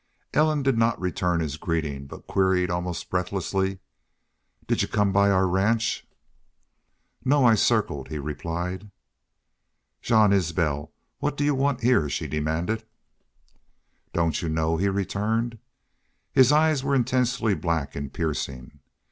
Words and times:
Ellen 0.33 0.63
did 0.63 0.79
not 0.79 0.99
return 0.99 1.41
his 1.41 1.57
greeting, 1.57 2.07
but 2.07 2.25
queried, 2.25 2.71
almost 2.71 3.07
breathlessly, 3.11 3.77
"Did 4.65 4.81
y'u 4.81 4.87
come 4.87 5.11
by 5.11 5.29
our 5.29 5.47
ranch?" 5.47 6.07
"No. 7.23 7.45
I 7.45 7.53
circled," 7.53 8.07
he 8.07 8.17
replied. 8.17 8.89
"Jean 10.01 10.33
Isbel! 10.33 10.91
What 11.19 11.37
do 11.37 11.43
y'u 11.45 11.53
want 11.53 11.81
heah?" 11.83 12.09
she 12.09 12.25
demanded. 12.25 12.83
"Don't 14.11 14.41
you 14.41 14.49
know?" 14.49 14.75
he 14.77 14.89
returned. 14.89 15.59
His 16.31 16.51
eyes 16.51 16.83
were 16.83 16.95
intensely 16.95 17.53
black 17.53 17.95
and 17.95 18.11
piercing. 18.11 18.79